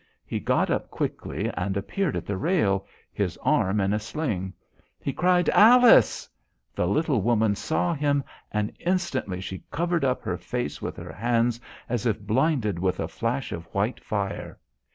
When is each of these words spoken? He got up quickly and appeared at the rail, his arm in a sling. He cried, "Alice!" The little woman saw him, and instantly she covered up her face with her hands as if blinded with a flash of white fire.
He 0.25 0.39
got 0.39 0.71
up 0.71 0.89
quickly 0.89 1.51
and 1.55 1.77
appeared 1.77 2.15
at 2.15 2.25
the 2.25 2.35
rail, 2.35 2.87
his 3.13 3.37
arm 3.43 3.79
in 3.79 3.93
a 3.93 3.99
sling. 3.99 4.51
He 4.99 5.13
cried, 5.13 5.47
"Alice!" 5.49 6.27
The 6.73 6.87
little 6.87 7.21
woman 7.21 7.53
saw 7.53 7.93
him, 7.93 8.23
and 8.51 8.73
instantly 8.79 9.39
she 9.41 9.63
covered 9.69 10.03
up 10.03 10.23
her 10.23 10.37
face 10.39 10.81
with 10.81 10.97
her 10.97 11.13
hands 11.13 11.61
as 11.87 12.07
if 12.07 12.19
blinded 12.19 12.79
with 12.79 12.99
a 12.99 13.07
flash 13.07 13.51
of 13.51 13.65
white 13.75 14.03
fire. 14.03 14.57